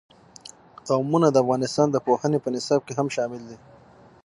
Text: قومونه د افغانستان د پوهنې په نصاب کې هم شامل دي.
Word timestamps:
قومونه 0.87 1.27
د 1.31 1.35
افغانستان 1.43 1.87
د 1.91 1.97
پوهنې 2.05 2.37
په 2.41 2.49
نصاب 2.55 2.81
کې 2.87 2.93
هم 2.99 3.07
شامل 3.15 3.41
دي. 3.49 3.57